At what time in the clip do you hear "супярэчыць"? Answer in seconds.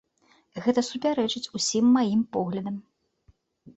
0.87-1.43